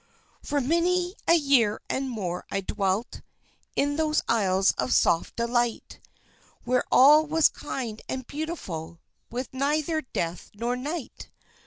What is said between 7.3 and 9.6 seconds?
kind and beautiful, With